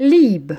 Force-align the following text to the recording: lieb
lieb 0.00 0.56